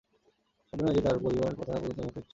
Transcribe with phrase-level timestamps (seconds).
[0.73, 2.29] সাধ্য নাই যে, তাহার পড়িবার কথা পর্যন্ত মুখে উচ্চারণ করে।